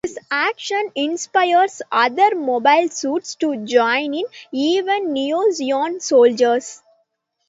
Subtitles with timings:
[0.03, 6.81] His action inspires other mobile suits to join in, even Neo-Zeon soldiers.